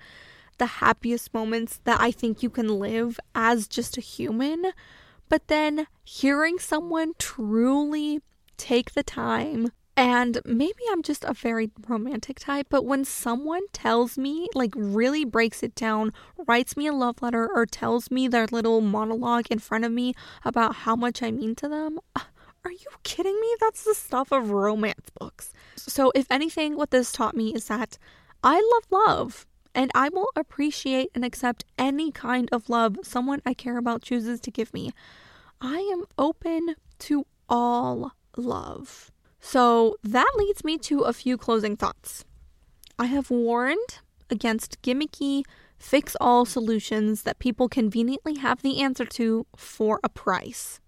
the 0.57 0.65
happiest 0.65 1.33
moments 1.33 1.79
that 1.83 1.99
I 2.01 2.11
think 2.11 2.43
you 2.43 2.49
can 2.49 2.79
live 2.79 3.19
as 3.35 3.67
just 3.67 3.97
a 3.97 4.01
human. 4.01 4.71
But 5.27 5.47
then 5.47 5.87
hearing 6.03 6.59
someone 6.59 7.13
truly 7.19 8.21
take 8.57 8.93
the 8.93 9.03
time 9.03 9.71
and 9.99 10.39
maybe 10.45 10.79
I'm 10.89 11.03
just 11.03 11.25
a 11.25 11.33
very 11.33 11.71
romantic 11.89 12.39
type, 12.39 12.67
but 12.69 12.85
when 12.85 13.03
someone 13.03 13.63
tells 13.73 14.17
me, 14.17 14.47
like 14.55 14.71
really 14.73 15.25
breaks 15.25 15.61
it 15.61 15.75
down, 15.75 16.13
writes 16.47 16.77
me 16.77 16.87
a 16.87 16.93
love 16.93 17.21
letter, 17.21 17.49
or 17.53 17.65
tells 17.65 18.09
me 18.09 18.29
their 18.29 18.47
little 18.47 18.79
monologue 18.79 19.47
in 19.49 19.59
front 19.59 19.83
of 19.83 19.91
me 19.91 20.13
about 20.45 20.73
how 20.73 20.95
much 20.95 21.21
I 21.21 21.31
mean 21.31 21.53
to 21.55 21.67
them, 21.67 21.99
ah, 22.15 22.29
are 22.65 22.71
you 22.71 22.87
kidding 23.03 23.39
me? 23.39 23.47
That's 23.59 23.83
the 23.83 23.93
stuff 23.93 24.31
of 24.31 24.51
romance 24.51 25.09
books. 25.19 25.53
So, 25.75 26.11
if 26.15 26.27
anything, 26.29 26.75
what 26.75 26.91
this 26.91 27.11
taught 27.11 27.35
me 27.35 27.53
is 27.53 27.65
that 27.65 27.97
I 28.43 28.55
love 28.55 29.05
love 29.07 29.45
and 29.75 29.91
I 29.93 30.09
will 30.09 30.29
appreciate 30.35 31.09
and 31.13 31.23
accept 31.23 31.65
any 31.77 32.11
kind 32.11 32.49
of 32.51 32.69
love 32.69 32.97
someone 33.03 33.41
I 33.45 33.53
care 33.53 33.77
about 33.77 34.01
chooses 34.01 34.39
to 34.41 34.51
give 34.51 34.73
me. 34.73 34.91
I 35.61 35.77
am 35.93 36.05
open 36.17 36.75
to 36.99 37.25
all 37.47 38.13
love. 38.35 39.11
So 39.39 39.95
that 40.03 40.31
leads 40.35 40.63
me 40.63 40.77
to 40.79 41.01
a 41.01 41.13
few 41.13 41.37
closing 41.37 41.77
thoughts. 41.77 42.25
I 42.97 43.05
have 43.05 43.29
warned 43.29 43.99
against 44.29 44.81
gimmicky, 44.81 45.43
fix 45.77 46.15
all 46.19 46.45
solutions 46.45 47.23
that 47.23 47.39
people 47.39 47.69
conveniently 47.69 48.35
have 48.35 48.61
the 48.61 48.81
answer 48.81 49.05
to 49.05 49.45
for 49.55 49.99
a 50.03 50.09
price. 50.09 50.79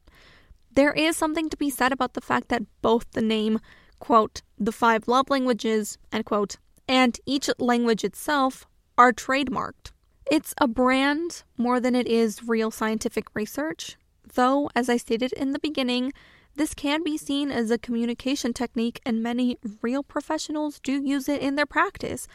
There 0.73 0.93
is 0.93 1.17
something 1.17 1.49
to 1.49 1.57
be 1.57 1.69
said 1.69 1.91
about 1.91 2.13
the 2.13 2.21
fact 2.21 2.47
that 2.49 2.63
both 2.81 3.11
the 3.11 3.21
name, 3.21 3.59
quote, 3.99 4.41
the 4.57 4.71
five 4.71 5.07
love 5.07 5.29
languages, 5.29 5.97
end 6.11 6.25
quote, 6.25 6.57
and 6.87 7.19
each 7.25 7.49
language 7.59 8.03
itself 8.03 8.65
are 8.97 9.11
trademarked. 9.11 9.91
It's 10.31 10.53
a 10.59 10.67
brand 10.67 11.43
more 11.57 11.81
than 11.81 11.93
it 11.93 12.07
is 12.07 12.47
real 12.47 12.71
scientific 12.71 13.27
research, 13.33 13.97
though, 14.33 14.69
as 14.73 14.87
I 14.87 14.95
stated 14.95 15.33
in 15.33 15.51
the 15.51 15.59
beginning, 15.59 16.13
this 16.55 16.73
can 16.73 17.03
be 17.03 17.17
seen 17.17 17.51
as 17.51 17.69
a 17.69 17.77
communication 17.77 18.53
technique, 18.53 19.01
and 19.05 19.23
many 19.23 19.57
real 19.81 20.03
professionals 20.03 20.79
do 20.79 21.01
use 21.03 21.27
it 21.27 21.41
in 21.41 21.55
their 21.55 21.65
practice. 21.65 22.27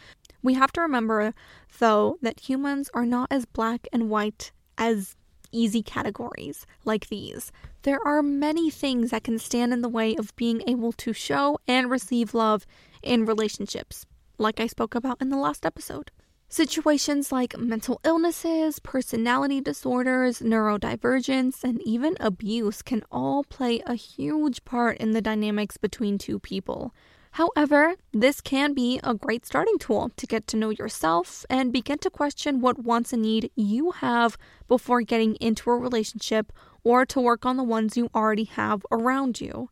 We 0.42 0.54
have 0.54 0.72
to 0.72 0.80
remember, 0.80 1.34
though, 1.78 2.18
that 2.22 2.48
humans 2.48 2.90
are 2.92 3.06
not 3.06 3.28
as 3.30 3.46
black 3.46 3.86
and 3.92 4.10
white 4.10 4.52
as 4.78 5.16
easy 5.52 5.82
categories 5.82 6.66
like 6.84 7.08
these. 7.08 7.52
There 7.82 8.00
are 8.06 8.22
many 8.22 8.70
things 8.70 9.10
that 9.10 9.24
can 9.24 9.38
stand 9.38 9.72
in 9.72 9.82
the 9.82 9.88
way 9.88 10.16
of 10.16 10.34
being 10.36 10.62
able 10.66 10.92
to 10.92 11.12
show 11.12 11.58
and 11.66 11.90
receive 11.90 12.34
love 12.34 12.66
in 13.02 13.26
relationships, 13.26 14.06
like 14.38 14.60
I 14.60 14.66
spoke 14.66 14.94
about 14.94 15.20
in 15.20 15.28
the 15.28 15.36
last 15.36 15.64
episode. 15.64 16.10
Situations 16.48 17.32
like 17.32 17.58
mental 17.58 18.00
illnesses, 18.04 18.78
personality 18.78 19.60
disorders, 19.60 20.40
neurodivergence, 20.40 21.64
and 21.64 21.82
even 21.82 22.16
abuse 22.20 22.82
can 22.82 23.02
all 23.10 23.42
play 23.42 23.82
a 23.84 23.94
huge 23.94 24.64
part 24.64 24.96
in 24.98 25.10
the 25.10 25.20
dynamics 25.20 25.76
between 25.76 26.18
two 26.18 26.38
people. 26.38 26.94
However, 27.36 27.96
this 28.12 28.40
can 28.40 28.72
be 28.72 28.98
a 29.04 29.12
great 29.12 29.44
starting 29.44 29.78
tool 29.78 30.10
to 30.16 30.26
get 30.26 30.46
to 30.46 30.56
know 30.56 30.70
yourself 30.70 31.44
and 31.50 31.70
begin 31.70 31.98
to 31.98 32.08
question 32.08 32.62
what 32.62 32.78
wants 32.78 33.12
and 33.12 33.20
need 33.20 33.50
you 33.54 33.90
have 33.90 34.38
before 34.68 35.02
getting 35.02 35.34
into 35.34 35.68
a 35.68 35.76
relationship 35.76 36.50
or 36.82 37.04
to 37.04 37.20
work 37.20 37.44
on 37.44 37.58
the 37.58 37.62
ones 37.62 37.94
you 37.94 38.08
already 38.14 38.44
have 38.44 38.86
around 38.90 39.38
you. 39.38 39.68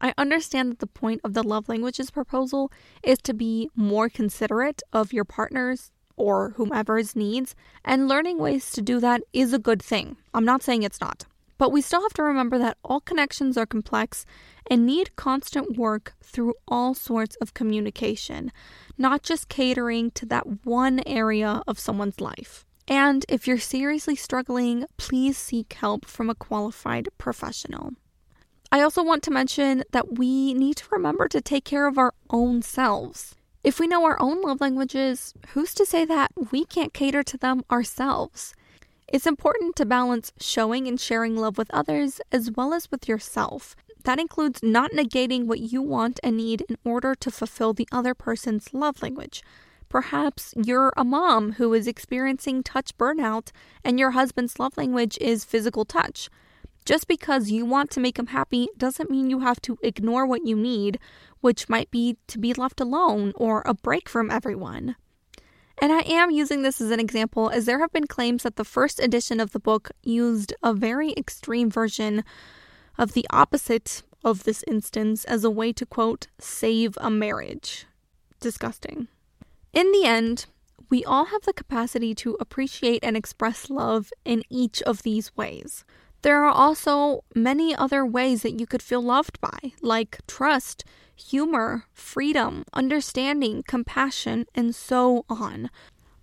I 0.00 0.14
understand 0.16 0.70
that 0.70 0.78
the 0.78 0.86
point 0.86 1.20
of 1.24 1.34
the 1.34 1.42
love 1.42 1.68
languages 1.68 2.12
proposal 2.12 2.70
is 3.02 3.18
to 3.22 3.34
be 3.34 3.68
more 3.74 4.08
considerate 4.08 4.80
of 4.92 5.12
your 5.12 5.24
partner's 5.24 5.90
or 6.16 6.50
whomever's 6.50 7.16
needs, 7.16 7.56
and 7.84 8.06
learning 8.06 8.38
ways 8.38 8.70
to 8.70 8.82
do 8.82 9.00
that 9.00 9.22
is 9.32 9.52
a 9.52 9.58
good 9.58 9.82
thing. 9.82 10.16
I'm 10.32 10.44
not 10.44 10.62
saying 10.62 10.84
it's 10.84 11.00
not. 11.00 11.24
But 11.60 11.72
we 11.72 11.82
still 11.82 12.00
have 12.00 12.14
to 12.14 12.22
remember 12.22 12.56
that 12.56 12.78
all 12.82 13.00
connections 13.00 13.58
are 13.58 13.66
complex 13.66 14.24
and 14.70 14.86
need 14.86 15.14
constant 15.16 15.76
work 15.76 16.14
through 16.24 16.54
all 16.66 16.94
sorts 16.94 17.36
of 17.36 17.52
communication, 17.52 18.50
not 18.96 19.22
just 19.22 19.50
catering 19.50 20.10
to 20.12 20.24
that 20.24 20.64
one 20.64 21.02
area 21.04 21.62
of 21.66 21.78
someone's 21.78 22.18
life. 22.18 22.64
And 22.88 23.26
if 23.28 23.46
you're 23.46 23.58
seriously 23.58 24.16
struggling, 24.16 24.86
please 24.96 25.36
seek 25.36 25.74
help 25.74 26.06
from 26.06 26.30
a 26.30 26.34
qualified 26.34 27.10
professional. 27.18 27.90
I 28.72 28.80
also 28.80 29.04
want 29.04 29.22
to 29.24 29.30
mention 29.30 29.84
that 29.92 30.16
we 30.16 30.54
need 30.54 30.78
to 30.78 30.88
remember 30.90 31.28
to 31.28 31.42
take 31.42 31.66
care 31.66 31.86
of 31.86 31.98
our 31.98 32.14
own 32.30 32.62
selves. 32.62 33.34
If 33.62 33.78
we 33.78 33.86
know 33.86 34.06
our 34.06 34.18
own 34.18 34.40
love 34.40 34.62
languages, 34.62 35.34
who's 35.48 35.74
to 35.74 35.84
say 35.84 36.06
that 36.06 36.30
we 36.50 36.64
can't 36.64 36.94
cater 36.94 37.22
to 37.24 37.36
them 37.36 37.64
ourselves? 37.70 38.54
It's 39.10 39.26
important 39.26 39.74
to 39.74 39.84
balance 39.84 40.32
showing 40.38 40.86
and 40.86 40.98
sharing 41.00 41.36
love 41.36 41.58
with 41.58 41.68
others 41.74 42.20
as 42.30 42.52
well 42.52 42.72
as 42.72 42.88
with 42.92 43.08
yourself. 43.08 43.74
That 44.04 44.20
includes 44.20 44.62
not 44.62 44.92
negating 44.92 45.46
what 45.46 45.58
you 45.58 45.82
want 45.82 46.20
and 46.22 46.36
need 46.36 46.64
in 46.68 46.76
order 46.84 47.16
to 47.16 47.30
fulfill 47.32 47.72
the 47.72 47.88
other 47.90 48.14
person's 48.14 48.72
love 48.72 49.02
language. 49.02 49.42
Perhaps 49.88 50.54
you're 50.56 50.92
a 50.96 51.04
mom 51.04 51.54
who 51.54 51.74
is 51.74 51.88
experiencing 51.88 52.62
touch 52.62 52.96
burnout 52.96 53.50
and 53.82 53.98
your 53.98 54.12
husband's 54.12 54.60
love 54.60 54.76
language 54.76 55.18
is 55.20 55.44
physical 55.44 55.84
touch. 55.84 56.30
Just 56.84 57.08
because 57.08 57.50
you 57.50 57.66
want 57.66 57.90
to 57.90 58.00
make 58.00 58.16
him 58.16 58.28
happy 58.28 58.68
doesn't 58.78 59.10
mean 59.10 59.28
you 59.28 59.40
have 59.40 59.60
to 59.62 59.76
ignore 59.82 60.24
what 60.24 60.46
you 60.46 60.54
need 60.54 61.00
which 61.40 61.68
might 61.68 61.90
be 61.90 62.16
to 62.28 62.38
be 62.38 62.54
left 62.54 62.80
alone 62.80 63.32
or 63.34 63.64
a 63.66 63.74
break 63.74 64.08
from 64.08 64.30
everyone. 64.30 64.94
And 65.80 65.92
I 65.92 66.00
am 66.00 66.30
using 66.30 66.62
this 66.62 66.80
as 66.80 66.90
an 66.90 67.00
example 67.00 67.48
as 67.48 67.64
there 67.64 67.78
have 67.78 67.92
been 67.92 68.06
claims 68.06 68.42
that 68.42 68.56
the 68.56 68.64
first 68.64 69.00
edition 69.00 69.40
of 69.40 69.52
the 69.52 69.58
book 69.58 69.90
used 70.02 70.52
a 70.62 70.74
very 70.74 71.12
extreme 71.16 71.70
version 71.70 72.22
of 72.98 73.14
the 73.14 73.26
opposite 73.30 74.02
of 74.22 74.44
this 74.44 74.62
instance 74.66 75.24
as 75.24 75.42
a 75.42 75.50
way 75.50 75.72
to 75.72 75.86
quote, 75.86 76.26
save 76.38 76.98
a 77.00 77.10
marriage. 77.10 77.86
Disgusting. 78.40 79.08
In 79.72 79.90
the 79.92 80.04
end, 80.04 80.46
we 80.90 81.04
all 81.04 81.26
have 81.26 81.42
the 81.42 81.52
capacity 81.52 82.14
to 82.16 82.36
appreciate 82.40 83.02
and 83.02 83.16
express 83.16 83.70
love 83.70 84.12
in 84.24 84.42
each 84.50 84.82
of 84.82 85.02
these 85.02 85.34
ways. 85.36 85.84
There 86.22 86.44
are 86.44 86.52
also 86.52 87.24
many 87.34 87.74
other 87.74 88.04
ways 88.04 88.42
that 88.42 88.60
you 88.60 88.66
could 88.66 88.82
feel 88.82 89.02
loved 89.02 89.40
by, 89.40 89.72
like 89.80 90.18
trust, 90.26 90.84
humor, 91.16 91.84
freedom, 91.94 92.64
understanding, 92.72 93.62
compassion, 93.66 94.46
and 94.54 94.74
so 94.74 95.24
on. 95.28 95.70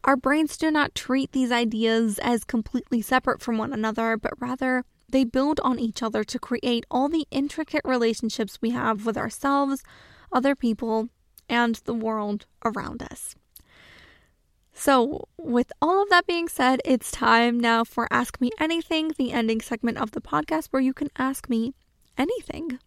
Our 0.04 0.16
brains 0.16 0.56
do 0.56 0.70
not 0.70 0.96
treat 0.96 1.32
these 1.32 1.52
ideas 1.52 2.20
as 2.20 2.44
completely 2.44 3.02
separate 3.02 3.42
from 3.42 3.58
one 3.58 3.74
another, 3.74 4.18
but 4.18 4.40
rather 4.40 4.86
they 5.10 5.24
build 5.24 5.60
on 5.64 5.80
each 5.80 6.04
other 6.04 6.24
to 6.24 6.40
create 6.40 6.86
all 6.92 7.10
the 7.10 7.28
intricate 7.32 7.82
relationships 7.84 8.60
we 8.62 8.72
have 8.72 9.06
with 9.06 9.18
ourselves, 9.18 9.84
other 10.32 10.56
people, 10.56 11.10
and 11.50 11.76
the 11.86 11.94
world 11.94 12.46
around 12.64 13.02
us. 13.02 13.36
So, 14.80 15.28
with 15.40 15.72
all 15.82 16.04
of 16.04 16.10
that 16.12 16.28
being 16.28 16.48
said, 16.48 16.82
it's 16.86 17.10
time 17.10 17.60
now 17.60 17.84
for 17.84 18.08
Ask 18.12 18.40
Me 18.40 18.52
Anything, 18.60 19.12
the 19.18 19.32
ending 19.32 19.60
segment 19.60 19.98
of 19.98 20.12
the 20.12 20.22
podcast 20.22 20.68
where 20.68 20.82
you 20.82 20.94
can 20.94 21.10
ask 21.18 21.50
me 21.50 21.74
anything. 22.16 22.78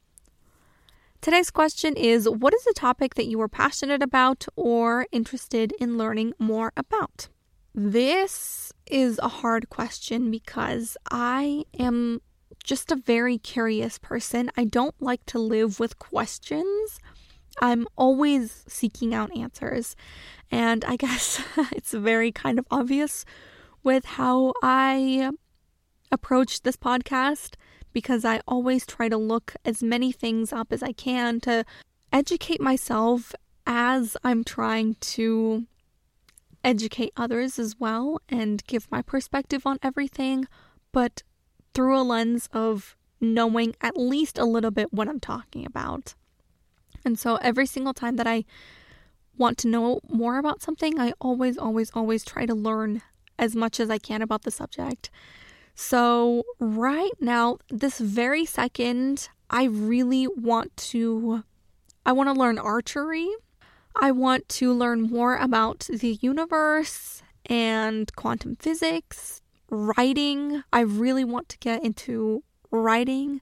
Today's 1.20 1.50
question 1.50 1.96
is 1.96 2.28
What 2.28 2.54
is 2.54 2.64
a 2.68 2.74
topic 2.74 3.16
that 3.16 3.26
you 3.26 3.40
are 3.40 3.48
passionate 3.48 4.04
about 4.04 4.46
or 4.54 5.08
interested 5.10 5.74
in 5.80 5.98
learning 5.98 6.32
more 6.38 6.72
about? 6.76 7.26
This 7.74 8.72
is 8.86 9.18
a 9.20 9.28
hard 9.28 9.68
question 9.68 10.30
because 10.30 10.96
I 11.10 11.64
am 11.76 12.22
just 12.62 12.92
a 12.92 12.96
very 12.96 13.36
curious 13.36 13.98
person. 13.98 14.48
I 14.56 14.62
don't 14.62 14.94
like 15.00 15.26
to 15.26 15.40
live 15.40 15.80
with 15.80 15.98
questions. 15.98 17.00
I'm 17.60 17.86
always 17.96 18.64
seeking 18.66 19.14
out 19.14 19.36
answers. 19.36 19.94
And 20.50 20.84
I 20.84 20.96
guess 21.04 21.42
it's 21.72 21.92
very 21.92 22.32
kind 22.32 22.58
of 22.58 22.66
obvious 22.70 23.24
with 23.82 24.04
how 24.04 24.52
I 24.62 25.30
approach 26.12 26.62
this 26.62 26.76
podcast 26.76 27.54
because 27.92 28.24
I 28.24 28.40
always 28.46 28.86
try 28.86 29.08
to 29.08 29.16
look 29.16 29.54
as 29.64 29.82
many 29.82 30.12
things 30.12 30.52
up 30.52 30.72
as 30.72 30.82
I 30.82 30.92
can 30.92 31.40
to 31.40 31.64
educate 32.12 32.60
myself 32.60 33.34
as 33.66 34.16
I'm 34.24 34.44
trying 34.44 34.96
to 35.00 35.66
educate 36.62 37.12
others 37.16 37.58
as 37.58 37.78
well 37.78 38.20
and 38.28 38.64
give 38.66 38.90
my 38.90 39.02
perspective 39.02 39.66
on 39.66 39.78
everything, 39.82 40.46
but 40.92 41.22
through 41.74 41.98
a 41.98 42.02
lens 42.02 42.48
of 42.52 42.96
knowing 43.20 43.74
at 43.80 43.96
least 43.96 44.38
a 44.38 44.44
little 44.44 44.70
bit 44.70 44.92
what 44.92 45.08
I'm 45.08 45.20
talking 45.20 45.64
about. 45.64 46.14
And 47.04 47.18
so 47.18 47.36
every 47.36 47.66
single 47.66 47.94
time 47.94 48.16
that 48.16 48.26
I 48.26 48.44
want 49.36 49.58
to 49.58 49.68
know 49.68 50.00
more 50.08 50.38
about 50.38 50.62
something, 50.62 51.00
I 51.00 51.12
always, 51.20 51.56
always, 51.56 51.90
always 51.94 52.24
try 52.24 52.46
to 52.46 52.54
learn 52.54 53.02
as 53.38 53.56
much 53.56 53.80
as 53.80 53.90
I 53.90 53.98
can 53.98 54.22
about 54.22 54.42
the 54.42 54.50
subject. 54.50 55.10
So, 55.74 56.44
right 56.58 57.12
now, 57.20 57.58
this 57.70 57.98
very 57.98 58.44
second, 58.44 59.30
I 59.48 59.64
really 59.64 60.26
want 60.26 60.76
to 60.92 61.42
I 62.04 62.12
want 62.12 62.28
to 62.28 62.38
learn 62.38 62.58
archery. 62.58 63.28
I 64.00 64.10
want 64.12 64.48
to 64.50 64.72
learn 64.72 65.02
more 65.02 65.36
about 65.36 65.88
the 65.92 66.18
universe 66.20 67.22
and 67.46 68.14
quantum 68.14 68.56
physics, 68.56 69.42
writing. 69.70 70.62
I 70.72 70.80
really 70.80 71.24
want 71.24 71.48
to 71.50 71.58
get 71.58 71.82
into 71.82 72.42
writing 72.70 73.40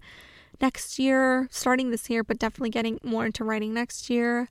next 0.60 0.98
year, 0.98 1.48
starting 1.50 1.90
this 1.90 2.10
year, 2.10 2.24
but 2.24 2.38
definitely 2.38 2.70
getting 2.70 2.98
more 3.02 3.26
into 3.26 3.44
writing 3.44 3.74
next 3.74 4.10
year. 4.10 4.48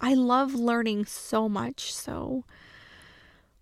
I 0.00 0.14
love 0.14 0.54
learning 0.54 1.06
so 1.06 1.48
much. 1.48 1.92
So, 1.94 2.44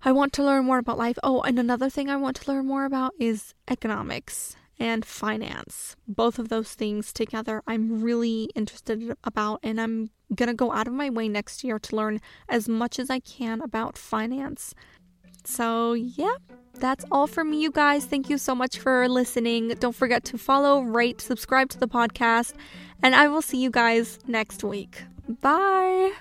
I 0.02 0.12
want 0.12 0.32
to 0.34 0.42
learn 0.42 0.64
more 0.64 0.78
about 0.78 0.96
life. 0.96 1.18
Oh, 1.22 1.42
and 1.42 1.58
another 1.58 1.90
thing 1.90 2.08
I 2.08 2.16
want 2.16 2.36
to 2.36 2.50
learn 2.50 2.66
more 2.66 2.86
about 2.86 3.12
is 3.18 3.54
economics 3.68 4.56
and 4.78 5.04
finance. 5.04 5.94
Both 6.08 6.38
of 6.38 6.48
those 6.48 6.72
things 6.72 7.12
together, 7.12 7.62
I'm 7.66 8.02
really 8.02 8.44
interested 8.54 9.14
about, 9.22 9.60
and 9.62 9.78
I'm 9.78 10.08
gonna 10.34 10.54
go 10.54 10.72
out 10.72 10.88
of 10.88 10.94
my 10.94 11.10
way 11.10 11.28
next 11.28 11.62
year 11.62 11.78
to 11.78 11.96
learn 11.96 12.20
as 12.48 12.66
much 12.66 12.98
as 12.98 13.10
I 13.10 13.20
can 13.20 13.60
about 13.60 13.98
finance. 13.98 14.74
So, 15.46 15.94
yeah, 15.94 16.34
that's 16.74 17.04
all 17.10 17.26
from 17.26 17.50
me, 17.50 17.60
you 17.60 17.70
guys. 17.70 18.04
Thank 18.04 18.30
you 18.30 18.38
so 18.38 18.54
much 18.54 18.78
for 18.78 19.08
listening. 19.08 19.68
Don't 19.80 19.94
forget 19.94 20.24
to 20.24 20.38
follow, 20.38 20.80
rate, 20.80 21.20
subscribe 21.20 21.68
to 21.70 21.78
the 21.78 21.88
podcast, 21.88 22.54
and 23.02 23.14
I 23.14 23.28
will 23.28 23.42
see 23.42 23.58
you 23.58 23.70
guys 23.70 24.18
next 24.26 24.64
week. 24.64 25.04
Bye. 25.40 26.12